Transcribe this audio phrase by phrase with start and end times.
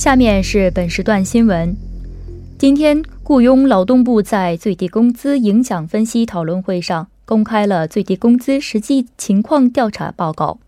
[0.00, 1.76] 下面是本时段新闻。
[2.56, 10.58] 今天，雇佣劳动部在最低工资影响分析讨论会上公开了最低工资实际情况调查报告。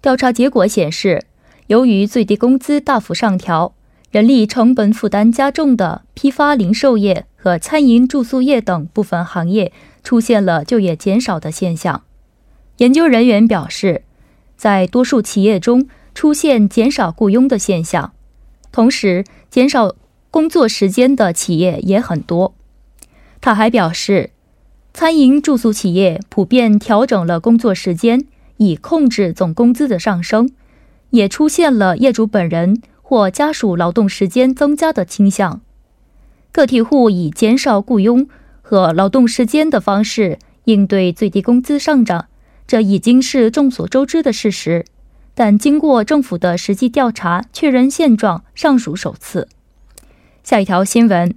[0.00, 1.24] 调查结果显示，
[1.66, 3.74] 由于最低工资大幅上调，
[4.12, 9.72] 人力成本负担加重的批发零售业和餐饮住宿业等部分行业
[10.04, 12.04] 出现了就业减少的现象。
[12.76, 14.02] 研究人员表示，
[14.56, 18.12] 在多数企业中出现减少雇佣的现象。
[18.76, 19.94] 同时，减少
[20.30, 22.54] 工作时间的企业也很多。
[23.40, 24.32] 他还表示，
[24.92, 28.26] 餐饮住宿企业普遍调整了工作时间，
[28.58, 30.50] 以控制总工资的上升，
[31.08, 35.62] 也出现了业主本人或家属劳动时间增加的倾向。
[36.52, 38.28] 个体户以减少雇佣
[38.60, 42.26] 和劳动时间的方式应对最低工资上涨，
[42.66, 44.84] 这已经是众所周知的事实。
[45.38, 49.48] 但经过政府的实际调查确认现状，尚属首次。
[50.42, 51.34] 下一条新闻，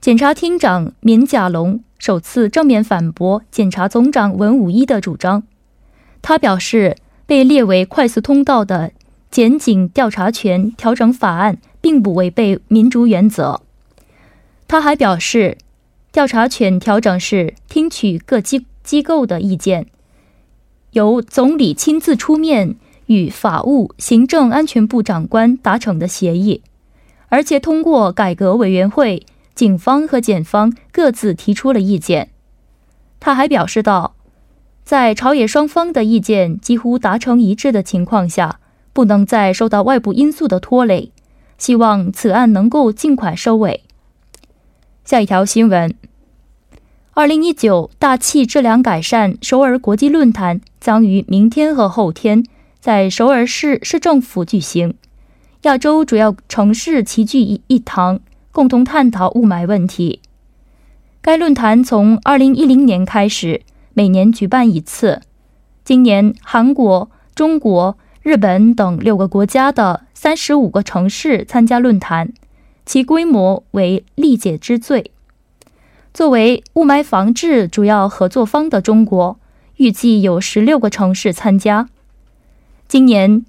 [0.00, 5.42] 检察厅长闵甲龙首次正面反驳检察总长文武一的主张。
[6.22, 6.96] 他表示，
[7.26, 8.92] 被列为快速通道的
[9.30, 13.60] 检警调查权调整法案并不违背民主原则。
[14.66, 15.58] 他还表示，
[16.10, 19.88] 调查权调整是听取各机机构的意见。
[20.98, 22.74] 由总理亲自出面
[23.06, 26.62] 与法务、行政安全部长官达成的协议，
[27.28, 32.30] 而且通过改革委员会，警方和检方各自提出了意见。
[33.20, 34.16] 他还表示道，
[34.82, 38.58] 在朝野双方的意见几乎达成一致的情况下，
[38.92, 41.12] 不能再受到外部因素的拖累，
[41.58, 43.84] 希望此案能够尽快收尾。
[45.04, 45.94] 下一条新闻。
[47.14, 52.44] 二零一九大气质量改善首尔国际论坛将于明天和后天
[52.78, 54.94] 在首尔市市政府举行，
[55.62, 58.20] 亚洲主要城市齐聚一一堂，
[58.52, 60.20] 共同探讨雾霾问题。
[61.20, 63.62] 该论坛从二零一零年开始，
[63.92, 65.20] 每年举办一次。
[65.84, 72.32] 今年，韩国、中国、日本等六个国家的三十五个城市参加论坛，
[72.86, 75.10] 其规模为历届之最。
[76.14, 79.38] 作为雾霾防治主要合作方的中国，
[79.78, 81.88] 预计有十六个城市参加。
[82.86, 83.44] 今年，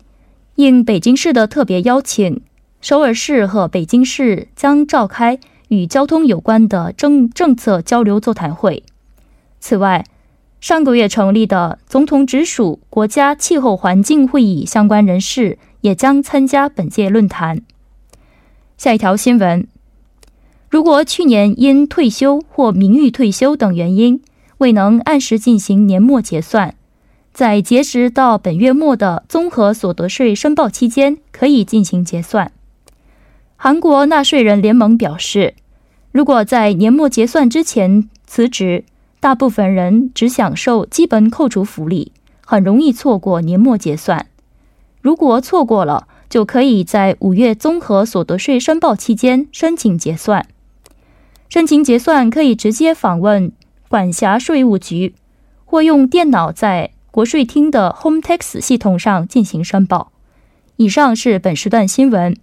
[0.55, 2.41] 应北京市的特别邀请，
[2.81, 8.83] 首尔市和北京市将召开与交通有关的政政策交流座谈会。
[9.59, 10.05] 此外，
[10.61, 17.61] 上个月成立的总统直属国家气候环境会议相关人士也将参加本届论坛。
[18.77, 19.67] 下一条新闻。
[20.69, 24.21] 如果去年因退休或名誉退休等原因
[24.59, 26.75] 未能按时进行年末结算，
[27.33, 32.51] 在截止到本月末的综合所得税申报期间可以进行结算。
[33.55, 35.55] 韩国纳税人联盟表示，
[36.11, 38.83] 如果在年末结算之前辞职，
[39.21, 42.11] 大部分人只享受基本扣除福利，
[42.45, 44.27] 很容易错过年末结算。
[45.01, 50.45] 如果错过了，就可以在五月综合所得税申报期间申请结算。
[51.47, 53.51] 申请结算可以直接访问
[53.89, 55.15] 管辖税务局，
[55.65, 60.11] 或用电脑在国税厅的 Home Tax 系统上进行申报。
[60.75, 62.37] 以上是本时段新闻。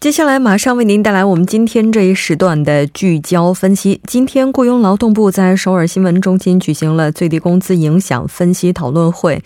[0.00, 4.00] 接下来马上为您带来我们今天这一时段的聚焦分析。
[4.06, 9.42] 今天，雇佣劳动部在首尔新闻中心举行了最低工资影响分析讨论会，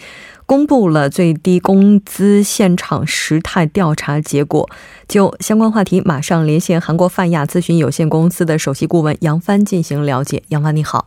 [0.48, 4.66] 公布了最低工资现场实态调查结果。
[5.06, 10.42] 就相关话题，马上连线韩国泛亚咨询有限公司的首席顾问杨帆进行了解。
[10.48, 11.06] 杨帆，你好。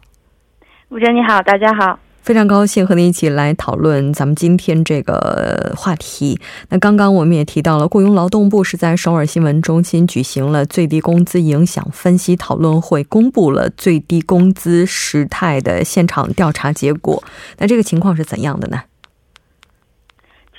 [0.90, 1.98] 吴哲，你好，大家好。
[2.22, 6.40] 非常高兴和您一起来讨论咱们今天这个话题。
[6.70, 17.24] 那刚刚我们也提到了，雇佣劳动部是在首尔新闻中心举行了最低工资影响分析讨论会，公布了最低工资时态的现场调查结果。
[17.58, 18.82] 那这个情况是怎样的呢？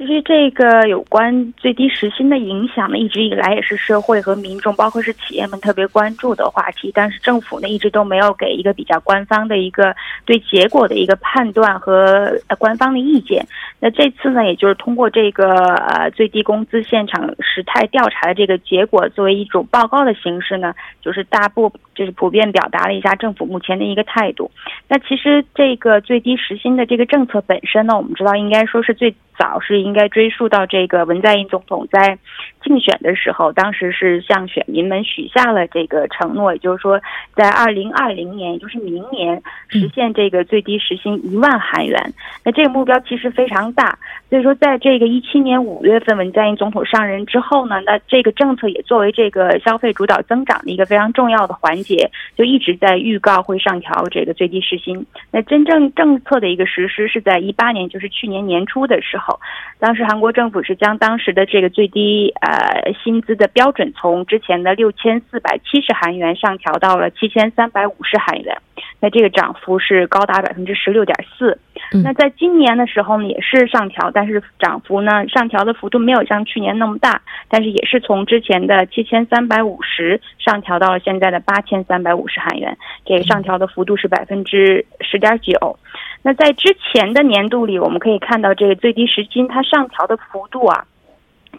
[0.02, 6.90] 其实这个有关最低时薪的影响呢，一直以来也是社会和民众，包括是企业们特别关注的话题。
[6.92, 9.94] 但是政府呢，一直都没有给一个比较官方的一个
[10.24, 13.46] 对结果的一个判断和官方的意见。
[13.78, 24.50] 那这次呢，也就是通过这个呃最低工资现场时态调查的这个结果，作为一种报告的形式呢，就是大部就是普遍表达了一下政府目前的一个态度。
[24.88, 29.14] 那其实这个最低时薪的这个政策本身呢，我们知道应该说是最。
[29.38, 32.18] 早是应该追溯到这个文在寅总统在
[32.62, 37.00] 竞选的时候，当时是向选民们许下了这个承诺，也就是说，
[37.34, 41.98] 在二零二零年，也就是明年实现这个最低时薪一万韩元。
[42.44, 43.98] 那这个目标其实非常大，
[44.30, 55.04] 所以说在这个一七年五月份文在寅总统上任之后呢，那这个政策也作为这个消费主导增长的一个非常重要的环节，就一直在预告会上调这个最低时薪。
[55.30, 59.40] 那真正政策的一个实施是在一八年，就是去年年初的时候。
[59.82, 68.56] 当时韩国政府是将当时的这个最低呃薪资的标准从之前的六千四百七十韩元上调到了七千三百五十韩元，
[69.00, 71.58] 那这个涨幅是高达百分之十六点四。
[72.04, 85.76] 那在今年的时候呢，也是上调，但是涨幅呢上调的幅度没有像去年那么大，但是也是从之前的七千三百五十上调到了现在的八千三百五十韩元，这个上调的幅度是百分之十点九。
[86.24, 90.84] 那在之前的年度里，我们可以看到这个最低时薪它上调的幅度啊，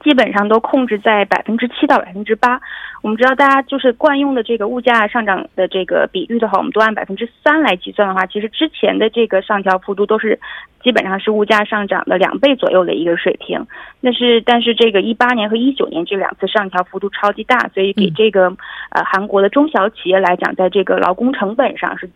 [0.02, 2.62] 基本上都控制在百分之七到百分之八。
[3.02, 10.40] 我们知道大家就是惯用的这个物价上涨的这个比率的话，我们都按百分之三来计算的话，其实之前的这个上调幅度都是
[10.82, 13.68] 基本上是物价上涨的两倍左右的一个水平。
[14.00, 18.46] 那是但是这个一八年和一九年这两次上调幅度超级大，所以给这个
[18.92, 22.10] 呃韩国的中小企业来讲，在这个劳工成本上是。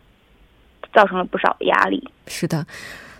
[0.94, 2.07] 造成了不少的压力。
[2.28, 2.66] 是的，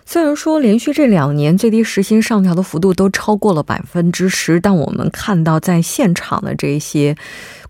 [0.06, 7.16] 虽然说连续这两年最低时薪上调的幅度都超过了百分之十，但我们看到在现场的这些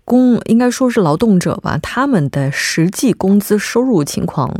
[0.04, 4.50] 工，应该说是劳动者吧，他们的实际工资收入情况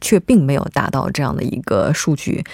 [0.00, 2.44] 却并没有达到这样的一个数据。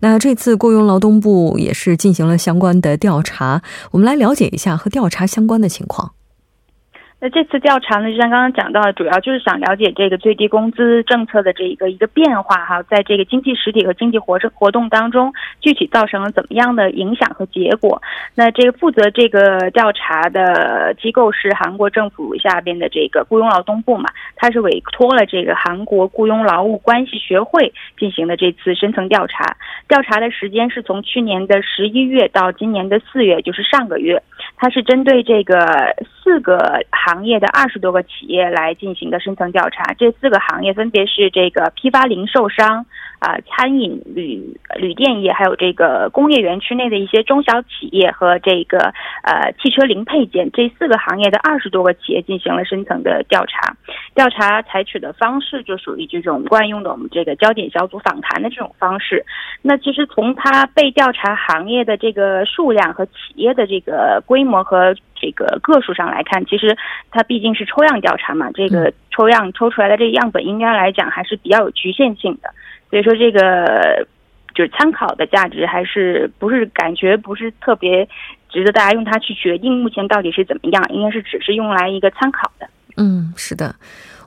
[0.00, 6.12] 那这次雇佣劳动部也是进行了相关的调查，我们来了解一下和调查相关的情况。
[7.24, 18.02] 那这次调查呢，就像刚刚讲到的，主要就是想了解这个最低工资政策的这一个一个变化哈，在这个经济实体和经济活活动当中，具体造成了怎么样的影响和结果？
[18.34, 29.56] 那这个负责这个调查的机构是韩国政府下边的这个雇佣劳动部嘛，它是委托了这个韩国雇佣劳务关系学会进行的这次深层调查。
[29.88, 34.22] 调查的时间是从去年的十一月到今年的四月，就是上个月。
[34.58, 35.56] 它是针对这个
[36.24, 39.92] 四个行业的二十多个企业来进行的深层调查。
[39.92, 42.86] 这四个行业分别是这个批发零售商。
[43.20, 53.74] 啊，餐饮、旅旅店业，还有这个工业园区内的一些中小企业和这个呃汽车零配件这四个行业的二十多个企业进行了深层的调查。
[54.14, 59.24] 调查采取的方式就属于这种惯用的我们这个焦点小组访谈的这种方式。
[59.62, 66.76] 那其实从它被调查行业的这个数量和企业的这个规模和这个个数上来看，其实
[67.10, 72.50] 它毕竟是抽样调查嘛，这个抽样抽出来的这个样本应该来讲还是比较有局限性的。
[72.90, 74.06] 所以说，这个
[74.54, 78.08] 就是参考的价值，还是不是感觉不是特别
[78.48, 80.84] 值得大家用它去决定目前到底是怎么样？
[80.90, 82.68] 应该是只是用来一个参考的。
[82.96, 83.74] 嗯，是的。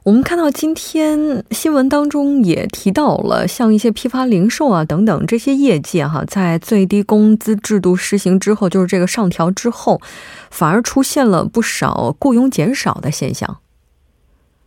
[0.04, 10.00] 我们看到今天新闻当中也提到了，像一些批发零售啊等等这些业界哈，在最低工资制度实行之后，就是这个上调之后，
[10.50, 13.58] 反而出现了不少雇佣减少的现象。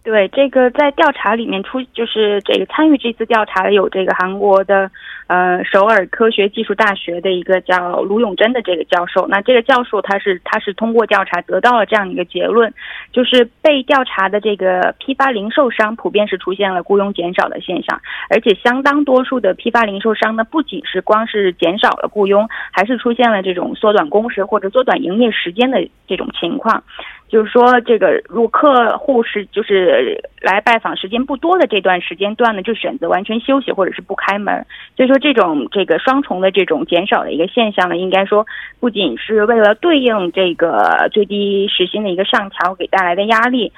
[0.03, 4.91] 对这个，在调查里面出，就是这个参与这次调查的有这个韩国的
[5.31, 9.29] 呃首尔科学技术大学的一个叫卢永贞的这个教授。
[9.29, 12.75] 那这个教授他是他是通过调查得到了这样一个结论，
[13.13, 26.83] 就是被调查的这个批发零售商普遍是出现了雇佣减少的现象，而且相当多数的批发零售商呢，不仅是光是减少了雇佣，还是出现了这种缩短工时或者缩短营业时间的这种情况。
[27.29, 34.67] 就是说，这个如客户是就是来拜访时间不多的这段时间段呢，就选择完全休息或者是不开门。
[34.97, 38.47] 所以说，这种这个双重的这种减少的一个现象呢，应该说
[38.81, 43.73] 不仅是为了对应这个最低时薪的一个上调给带来的压力，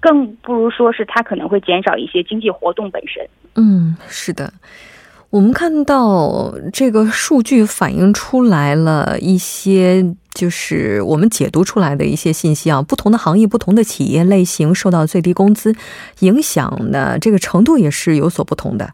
[0.00, 3.26] 更不如说是它可能会减少一些经济活动本身。
[3.54, 4.52] 嗯，是的。
[5.30, 10.04] 我们看到这个数据反映出来了一些，
[10.34, 12.82] 就是我们解读出来的一些信息啊。
[12.82, 15.72] 不同的行业、不同的企业类型受到最低工资
[16.18, 18.90] 影响的这个程度也是有所不同的。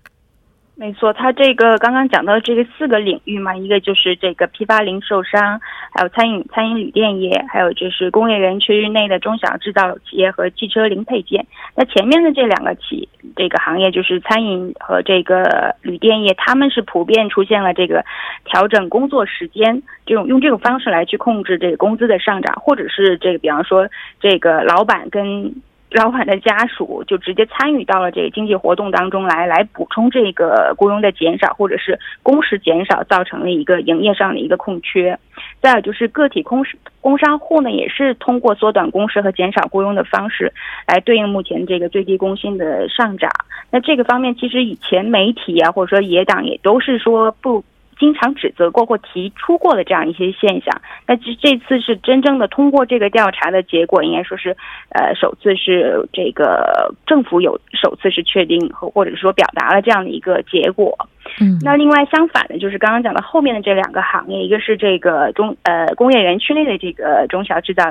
[0.78, 5.58] 没错，他这个刚刚讲到这个四个领域嘛，一个就是这个批发零售商，
[5.90, 11.46] 还有餐饮、餐饮旅店业，还有就是工业园区内的中小制造企业和汽车零配件。
[11.74, 18.04] 那前面的这两个企这个行业就是餐饮和这个旅店业，他们是普遍出现了这个
[18.44, 23.88] 调整工作时间这种用这种方式来去控制这个工资的上涨，或者是这个比方说
[24.20, 25.54] 这个老板跟。
[25.96, 35.18] 老板的家属就直接参与到了这个经济活动当中来，来补充这个雇佣的减少或者是工时减少造成了一个营业上的一个空缺。
[35.62, 36.62] 再有就是个体工
[37.00, 40.52] 工商户呢，也是通过缩短工时和减少雇佣的方式
[40.86, 43.30] 来对应目前这个最低工薪的上涨。
[43.70, 47.64] 那这个方面其实以前媒体啊或者说野党也都是说不。
[47.98, 54.56] 经常指责过或提出过的这样一些现象，那这这次是真正的通过这个调查的结果，应该说是，
[54.90, 60.96] 呃，首次是这个政府有首次是确定和或者说表达了这样的一个结果。
[61.40, 67.82] 嗯，那另外相反的，就是刚刚讲的后面的这两个行业，一个是这个中呃工业园区内的这个中小制造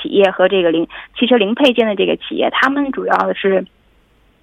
[0.00, 0.88] 企业和这个零
[1.18, 3.64] 汽车零配件的这个企业，他们主要的是。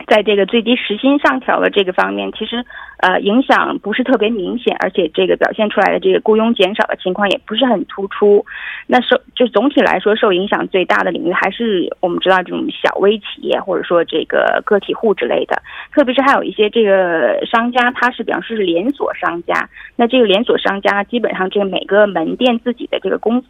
[0.07, 2.63] 在这个最低时薪上调的这个方面，其实
[2.99, 8.45] 呃影响不是特别明显，而且这个表现出来的这个雇佣减少的情况也不是很突出。
[8.87, 15.61] 那受就总体来说，受影响最大的领域还是我们知道这种小微企业或者说这个个体户之类的，
[15.93, 23.47] 特别是还有一些这个商家，他是比方说是连锁商家，那这个连锁商家基本上这个每个门店自己的这个工资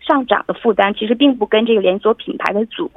[0.00, 2.90] 上涨的负担，其实并不跟这个连锁品牌的组。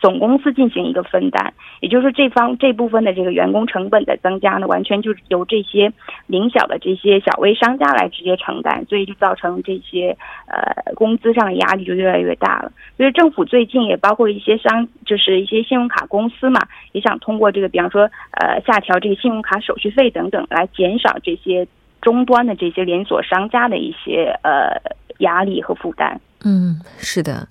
[0.00, 5.92] 总公司进行一个分担，也就是说这方这部分的这个员工成本的增加呢，完全就是由这些
[6.26, 12.70] 零小的这些小微商家来直接承担，所以就造成这些呃工资上的压力就越来越大了。
[12.96, 16.60] 所以政府最近也包括一些商，就是一些信用卡公司嘛，
[16.92, 18.02] 也想通过这个，比方说
[18.32, 21.66] 呃下调这个信用卡手续费等等，来减少这些
[22.00, 24.80] 终端的这些连锁商家的一些呃
[25.18, 26.20] 压力和负担。
[26.44, 27.48] 嗯，是的。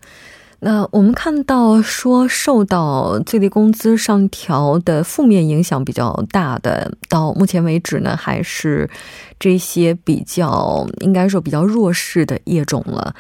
[0.60, 8.90] 那我们看到说，受到最低工资上调的负面影响比较大的，到目前为止呢，还是
[9.40, 13.14] 这些比较应该说比较弱势的业种了。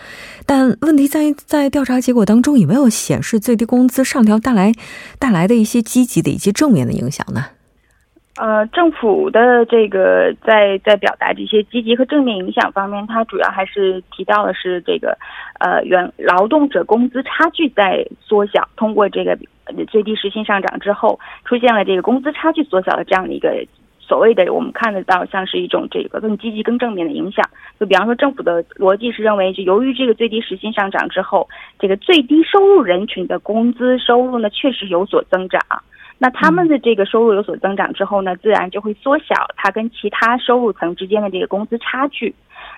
[0.47, 4.73] 但问题在在调查结果当中，有没有显示最低工资上调带来
[5.19, 7.45] 带来的一些积极的一些正面的影响呢？
[8.37, 15.17] 呃，政府的这个在在表达这些积极和正面影响方面，它主要还是提到的是这个，
[15.59, 18.67] 呃，原劳动者工资差距在缩小。
[18.75, 19.35] 通过这个
[19.87, 23.65] 最低时薪上涨之后，出现了这个工资差距缩小的这样的一个
[23.99, 27.43] 所谓的我们看得到像是一种这个更积极、更正面的影响。
[27.79, 35.59] 就比方说，政府的逻辑是认为，就由于这个最低时薪上涨之后，这个最低收入人群的工资收入呢确实有所增长。
[36.19, 42.33] 那他们的这个收入有所增长之后呢，自然就会缩小它跟其他收入层之间的这个工资差距。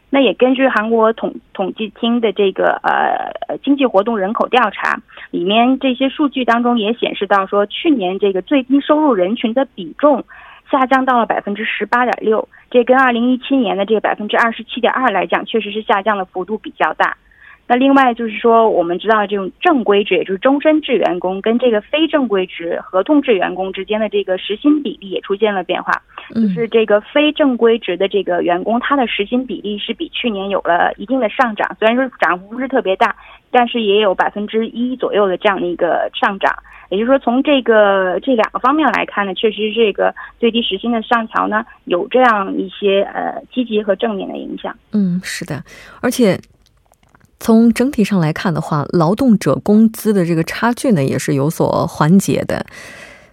[0.10, 5.00] 那也根据韩国统统计厅的这个呃经济活动人口调查
[5.32, 10.26] 里面这些数据当中也显示到说，去年这个最低收入人群的比重
[10.70, 17.16] 下降到了百分之十八点六，这跟二零一七年的这个百分之二十七点二来讲，确实是下降的幅度比较大。
[17.70, 26.02] 那另外就是说，我们知道这种正规制，也就是终身制员工跟这个非正规制合同制员工之间的这个时薪比例也出现了变化。
[26.34, 33.16] 就是这个非正规制的这个员工，他的时薪比例是比去年有了一定的上涨，虽然说涨幅不是特别大，
[33.52, 36.52] 但是也有百分之一左右的这样的一个上涨。
[36.90, 44.76] 也就是说，从这个这两个方面来看呢，确实这个最低时薪的上调呢，有这样一些呃积极和正面的影响。
[44.92, 45.64] 嗯，是的，
[46.02, 46.36] 而且。
[47.40, 52.66] 从整体上来看的话，劳动者工资的这个差距呢也是有所缓解的。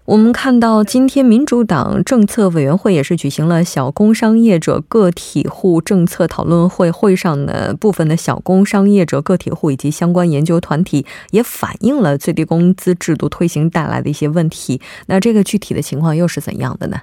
[0.04, 14.80] 我们看到今天民主党政策委员会也是举行了小工商业者个体户政策讨论会，会上呢部分的小工商业者个体户以及相关研究团体也反映了最低工资制度推行带来的一些问题。
[15.06, 17.00] 那这个具体的情况又是怎样的呢？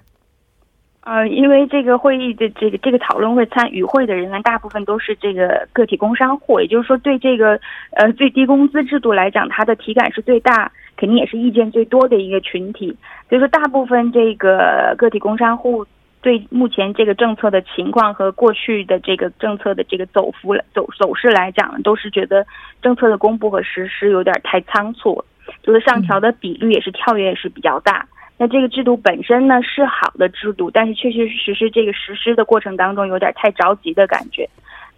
[1.05, 7.59] 呃，因为这个会议的这个这个讨论会参与会的人员大部分都是这个个体工商户，也就是说对这个
[7.97, 12.95] 呃最低工资制度来讲，它的体感是最大，肯定也是意见最多的一个群体。
[13.27, 15.85] 所以说，大部分这个个体工商户
[16.21, 22.45] 对目前这个政策的情况和过去的这个政策的这个走幅走走势来讲，都是觉得
[22.81, 25.21] 政策的公布和实施有点太仓促，
[25.63, 28.07] 就是上调的比率也是跳跃也是比较大。
[28.37, 34.49] 那这个制度本身呢是好的制度，但是确确实实这个实施的过程当中有点太着急的感觉。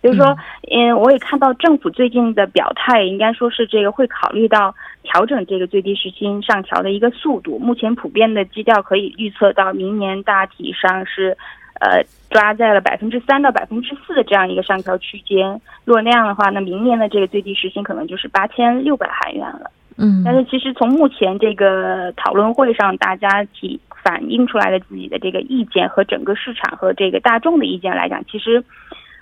[0.01, 0.37] 所以说，
[0.71, 7.57] 嗯，我也看到政府最近的表态，应该说是这个会考虑到调整这个最低时薪上调的一个速度。
[7.57, 11.35] 目前普遍的基调可以预测到明年大体上是，
[11.79, 15.59] 呃，抓在了百分之三到百分之四的这样一个上调区间。
[15.85, 19.71] 如果那样的话，那明年的这个最低时薪可能就是八千六百韩元了。
[19.97, 28.63] 嗯，但是其实从目前这个讨论会上，大家提反映出来的自己的这个意见和整个市场和这个大众的意见来讲，其实，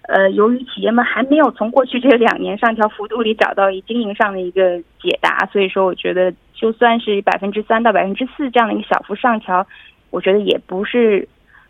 [0.08, 9.66] 呃，由于企业们还没有从过去这两年上调幅度里找到一经营上的一个解答，所以说我觉得就算是百分之三到百分之四这样的一个小幅上调，
[10.10, 11.28] 我觉得也不是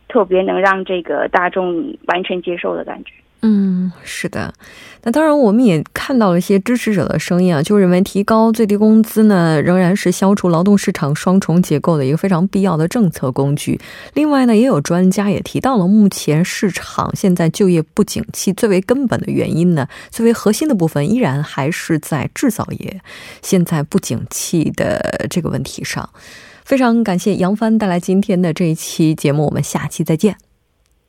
[0.08, 3.14] 特别能让这个大众完全接受的感觉。
[3.46, 4.54] 嗯，是的。
[5.04, 13.78] 那当然，我们也看到了一些支持者的声音啊，就认为提高最低工资呢，仍然是消除劳动市场双重结构的一个非常必要的政策工具。
[14.14, 23.02] 另外呢，也有专家也提到了，目前市场现在就业不景气最为根本的原因呢，最为核心的部分依然还是在制造业
[23.42, 26.10] 现在不景气的这个问题上。
[26.64, 30.38] 非常感谢杨帆带来今天的这一期节目，我们下期再见。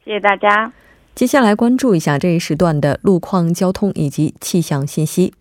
[0.05, 0.73] 谢谢大家。
[1.15, 5.33] 接下来关注一下这一时段的路况、交通以及气象信息。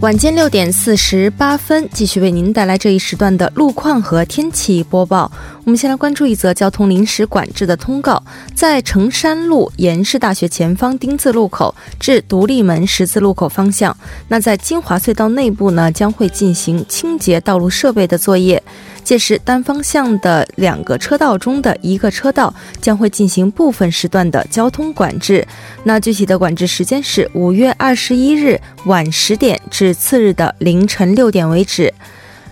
[0.00, 5.32] 晚间六点四十八分，继续为您带来这一时段的路况和天气播报。
[5.64, 8.22] 我们先来关注一则交通临时管制的通告，
[8.54, 13.94] 在成山路延世大学前方丁字路口至独立门十字路口方向，
[14.28, 18.62] 那在金华隧道内部呢，将会进行清洁道路设备的作业。
[19.08, 25.46] 届时，单方向的两个车道中的一个车道将会进行部分时段的交通管制。
[25.84, 31.90] 那具体的管制时间是五月二十一日晚十点至次日的凌晨六点为止。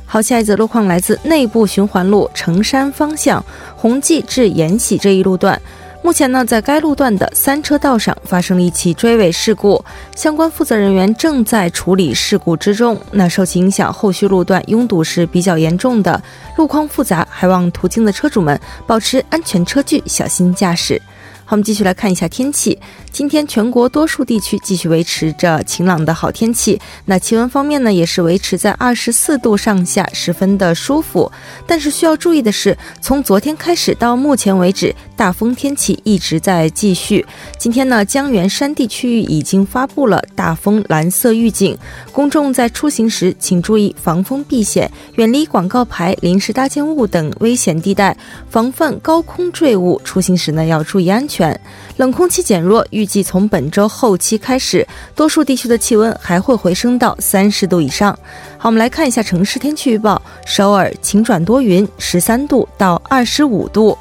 [0.07, 3.45] 好，下一则路况来自内部循环路成山方向
[3.77, 5.61] 宏济至延禧这一路段。
[6.07, 12.97] 目前呢，在该路段的三车道上发生了一起追尾事故，相关负责人员正在处理事故之中。
[13.11, 16.23] 那受其影响，后续路段拥堵是比较严重的，
[16.57, 21.03] 路况复杂，还望途经的车主们保持安全车距，小心驾驶。
[21.45, 22.79] 好，我们继续来看一下天气。
[23.17, 26.79] 今天全国多数地区继续维持着晴朗的好天气。
[27.07, 31.33] 那气温方面呢，也是维持在二十四度上下，十分的舒服。
[31.67, 37.25] 但是需要注意的是，从昨天开始到目前为止，大风天气一直在继续。
[37.59, 41.75] 今天呢，江源山地区域已经发布了大风蓝色预警，
[42.13, 48.15] 公众在出行时请注意防风避险，远离广告牌、临时搭建物等危险地带，
[48.51, 49.99] 防范高空坠物。
[50.05, 51.59] 出行时呢，要注意安全。
[51.97, 58.13] 冷空气减弱，预计从本周后期开始，多数地区的气温还会回升到三十度以上。
[58.59, 63.97] 好，我们来看一下城市天气预报：首尔晴转多云，十三度到二十五度。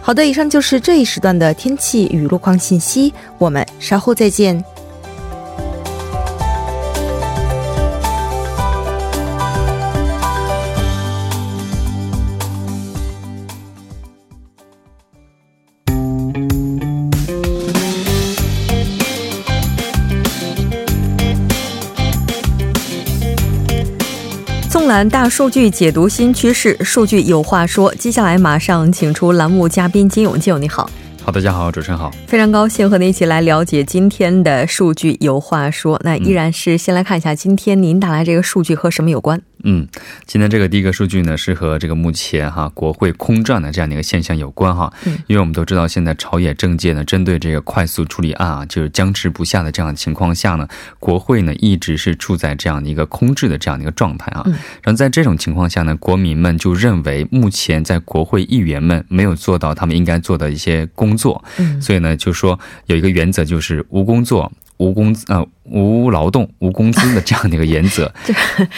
[0.00, 4.64] 好的，以上就是这一时段的天气与路况信息，我们稍后再见。
[25.06, 27.94] 大数据解读新趋势，数据有话说。
[27.96, 30.88] 接下来马上请出栏目嘉宾金永进，你好。
[31.22, 36.00] 好，大家好，主持人好，非常高兴和您一起来了解今天的数据有话说。
[36.02, 39.42] 那依然是先来看一下今天您带来这个数据和什么有关。
[39.64, 39.86] 嗯，
[40.26, 44.92] 今天这个第一个数据呢，是和这个目前哈国会空转的这样的一个现象有关哈。
[45.04, 50.68] 嗯，因为我们都知道，现在朝野政界呢，针对这个快速处理案啊，就是僵持不下的这样的情况下呢，
[50.98, 54.42] 国会呢一直是处在这样的一个空置的这样的一个状态啊。
[54.46, 61.44] 嗯，然后在这种情况下呢，国民们就认为目前在国会议员们没有做到他们应该做的一些工作。
[61.58, 64.52] 嗯，所以呢，就说有一个原则就是无工作。
[64.78, 68.10] 无工资啊，无劳动无工资的这样的一个原则。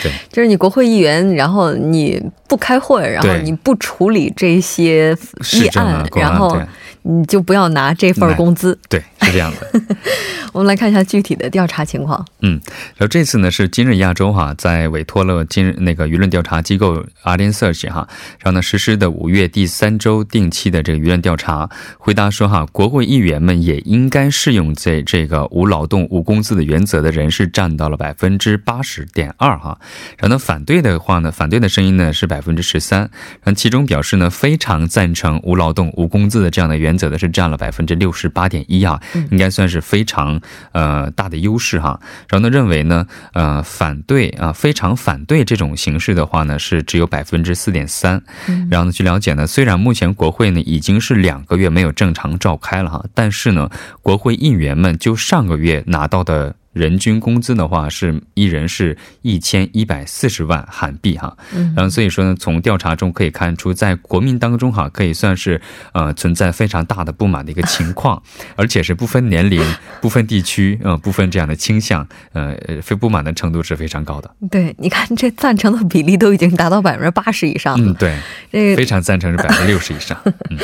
[0.02, 5.16] 对，就是你国会议员，然后你不开会，然后你不处理这些
[5.52, 6.60] 议案，然后。
[7.02, 9.80] 你就不要拿这份工资，对，是这样的。
[10.52, 12.24] 我们来看一下具体的调查情况。
[12.40, 12.60] 嗯，
[12.96, 18.08] 然后这次呢是今日亚洲哈，在委托了今日那个舆论调查机构 a r i n Search 哈，
[18.38, 29.78] 然后呢实施的五月第三周定期的这个舆论调查，回答说哈，国会议员们也应该适用这这个无劳动无工资的原则的人是占到了百分之八十点二哈，
[30.18, 36.89] 然后呢反对的话呢，反对的声音呢是百分之十三，然后其中表示呢非常赞成无劳动无工资的这样的原。
[36.90, 39.00] 原则的是占了百分之六十八点一啊，
[39.30, 40.40] 应该算是非常
[40.72, 42.00] 呃大的优势哈。
[42.28, 48.20] 然后呢，认为呢呃反对啊非常反对这种形式的话呢是只有百分之四点三。
[48.68, 53.70] 然后呢，据了解呢，虽然目前国会呢已经是两个月没有正常召开了哈，但是呢，
[54.02, 56.56] 国会议员们就上个月拿到的。
[56.72, 65.60] 人均工资的话是一人是一千一百四十万韩币哈，嗯然后所以说呢，从调查中可以看出，在国民当中哈，可以算是
[65.92, 68.22] 呃存在非常大的不满的一个情况，
[68.54, 69.60] 而且是不分年龄、
[70.00, 74.30] 不分地区、呃不分这样的倾向，呃非不满的程度是非常高的。
[74.50, 77.90] 对，你看这赞成的比例都已经达到百分之八十以上了。
[77.90, 78.16] 嗯，对，
[78.52, 80.16] 这非常赞成是百分之六十以上。
[80.50, 80.58] 嗯。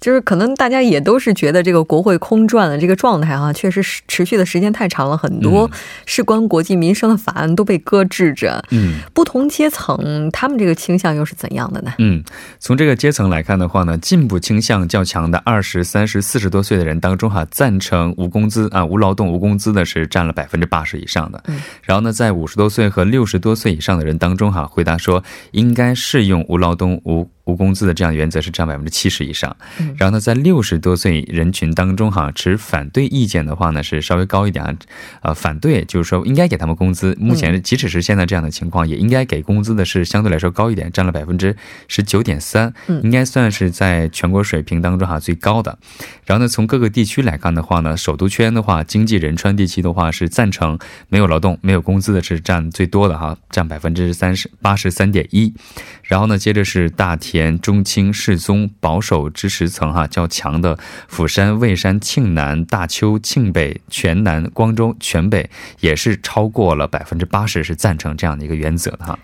[0.00, 5.70] 就是可能大家也都是觉得这个国会空转的这个状态哈，确实是持续的时间太长了，很多
[6.06, 8.64] 事关国计民生的法案都被搁置着。
[8.70, 11.92] 嗯，不同阶层他们这个倾向又是怎样的呢？
[11.98, 12.22] 嗯，
[12.58, 21.42] 从这个阶层来看的话呢，进步倾向较强的二十三、十、四十多岁的人当中哈，赞成无工资啊、无劳动、无工资的是占了百分之八十以上的。
[21.48, 27.28] 嗯，然后呢，在五十多岁和六十多岁以上的人当中哈，回答说应该适用无劳动无。
[27.48, 29.56] 无工资的这样原则是占百分之七十以上，
[29.96, 34.76] 然后呢，在六十多岁人群当中哈，持反对意见的话呢是稍微高一点啊，
[35.22, 37.16] 呃，反对就是说应该给他们工资。
[37.18, 41.56] 目前即使是现在这样的情况，也应该给工资的是相对来说高一点，占了百分之
[41.88, 45.78] 十九点三，应该算是在全国水平当中哈最高的。
[46.26, 55.54] 然后呢，从各个地区来看的话呢，首都圈的话，经济仁川地区的话是赞成没有劳动、没有工资的是占最多的哈，占百分之三十八十三点一。
[56.02, 65.48] 然后呢，接着是大田、中青、世宗保守支持层哈较强的釜山、蔚山、庆南、大邱、庆北、全南、光州、全北
[65.80, 69.18] 也是超过了百分之八十是赞成这样的一个原则的哈。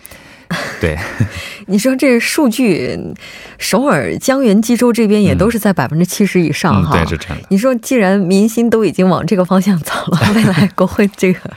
[0.81, 0.99] 对，
[1.67, 2.99] 你说这数据，
[3.59, 6.97] 首尔、江原、济州这边也都是在百分之七十以上哈。
[6.97, 11.51] 对，是这样你说，既然民心都已经往这个方向走了，未来 国会这个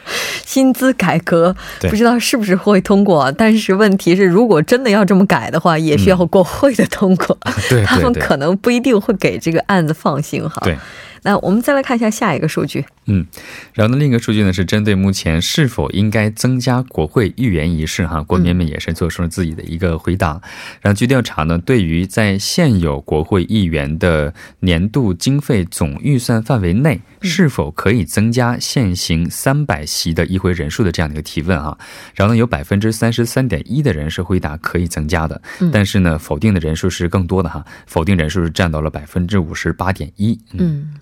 [0.45, 3.31] 薪资改革，不知道是不是会通过？
[3.33, 7.37] 但是问题是，如果真的要这么改的话，也需要国会的通过。
[7.69, 10.61] 对，他们可能不一定会给这个案子放行哈。
[10.63, 10.77] 对。
[11.23, 12.85] 那我们再来看一下下一个数据。
[13.05, 13.25] 嗯，
[13.73, 20.41] 然后呢，另一个数据呢是针对目前是否应该增加国会议员仪式哈，国民们也是做出了自己的一个回答。
[20.81, 31.77] 然后据调查呢，对于在现有国会议员的年度经费总预算范围内，是否可以增加现行三百席的议会人数的这样的一个提问哈，
[32.13, 40.37] 然后呢，有百分之三十三点一的人是回答可以增加的，但是呢，否定的人数是更多的哈，否定人数是占到了百分之五十八点一。
[40.51, 40.95] 嗯。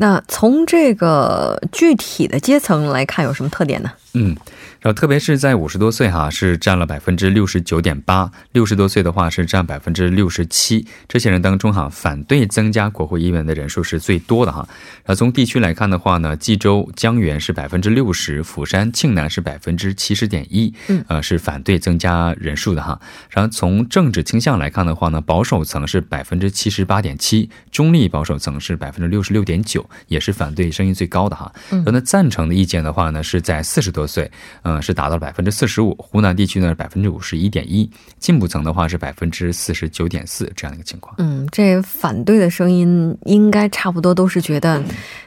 [0.00, 3.92] 那从这个具体的阶层来看，有什么特点呢？
[4.14, 4.36] 嗯。
[4.80, 10.86] 然后，特别是在五十多岁哈，是占了百分之六十九点八；六十多岁的话是占百分之六十七。
[11.06, 14.66] 这些人当中哈，反对增加国会议员的人数是最多的哈。
[15.04, 22.98] 然后从地区来看的话呢，济州、江原是百分之六十，釜山、庆南是百分之七十点一，嗯，呃，是反对增加人数的哈。
[23.28, 31.52] 然后从政治倾向来看的话呢，保守层是百分之七十八点七，中立保守层是百分之六十六点九，也是反对声音最高的哈。
[31.70, 34.30] 嗯，那赞成的意见的话呢，是在四十多岁。
[34.62, 41.14] 嗯，是达到了百分之四十五，湖南地区呢百分之五十一点一，进步层的话是百分之四十九点四这样的一个情况。
[41.18, 44.82] 嗯，这反对的声音应该差不多都是觉得，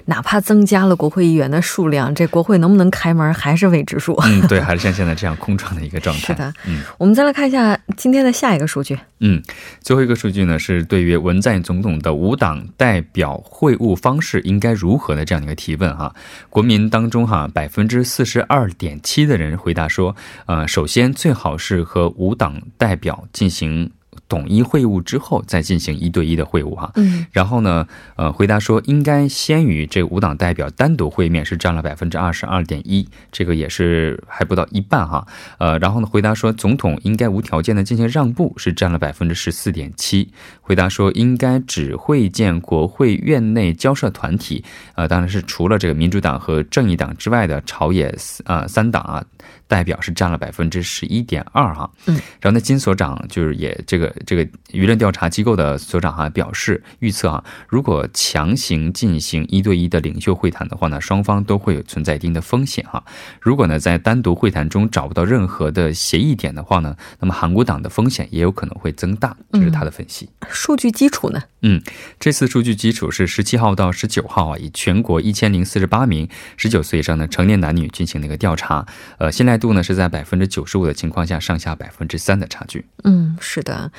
[0.05, 4.13] 哪怕增加了国会议员的数量，这国会能不能开门还是未知数。
[4.23, 6.33] 嗯，对， 还是像现在这样空转的一个状态。
[6.33, 8.97] 是的，嗯，我们再来看一下今天的下一个数据。
[9.19, 9.41] 嗯，
[9.79, 16.13] 最后一个数据呢是对于文在寅总统的无党代表会晤方式应该如何的这样的一个提问哈，
[16.49, 23.91] 国民当中哈百分之四十二二点七的人回答说，呃，首先最好是和无党代表进行。
[24.33, 26.91] 统一会晤之后再进行一对一的会晤哈。
[26.95, 35.27] 嗯，然后呢，呃，回答说应该先与这五党代表单独会面，是占了百分之二十二点一，这个也是还不到一半哈。
[35.59, 40.33] 呃，然后呢，回答说总统应该无条件的进行让步，是占了百分之十四点七。
[40.61, 44.65] 回答说应该只会见国会院内交涉团体，
[44.95, 48.11] 呃，当然是除了这个民主党和正义党之外的朝野
[48.45, 49.23] 呃三党啊。
[49.65, 63.03] 代表是占了百分之十一点二哈，嗯，然后呢，金所长就是也这个这个舆论调查机构的所长哈表示预测啊，如果强行进行一对一的领袖会谈的话呢，双方都会有存在一定的风险哈。
[63.39, 70.29] 如果呢在单独会谈中找不到任何的协议点的话呢，那么韩国党的风险也有可能会增大，这是他的分析。
[70.49, 71.41] 数据基础呢？
[71.63, 71.81] 嗯，
[72.19, 78.85] 这次数据基础是十七号到十九号啊，以全国一千零四十八名十九岁以上的成年男女进行了一个调查，
[79.17, 82.85] 呃，信赖度呢是在百分之九十五的情况下，上下百分之三的差距。
[83.03, 83.91] 嗯，是的。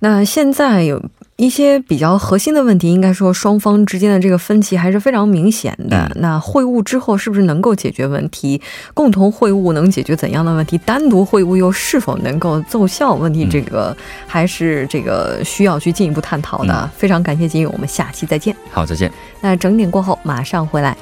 [0.00, 1.02] 那现在有。
[1.38, 6.10] 一些比较核心的问题，应该说双方之间的这个分歧还是非常明显的。
[6.14, 8.58] 那会晤之后是不是能够解决问题？
[8.94, 10.78] 共同会晤能解决怎样的问题？
[10.78, 13.12] 单独会晤又是否能够奏效？
[13.12, 13.94] 问题这个
[14.26, 16.90] 还是这个需要去进一步探讨的。
[16.96, 18.56] 非常感谢金勇，我们下期再见。
[18.70, 19.12] 好，再见。
[19.42, 20.96] 那整点过后马上回来。